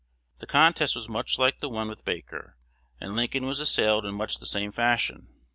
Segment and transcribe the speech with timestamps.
[0.39, 2.57] The contest was much like the one with Baker,
[2.99, 5.27] and Lincoln was assailed in much the same fashion.